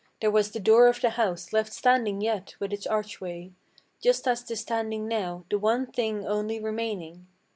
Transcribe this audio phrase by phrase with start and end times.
[0.19, 3.51] There was the door of the house left standing yet with its archway,
[4.01, 7.27] Just as 'tis standing now, the one thing only remaining.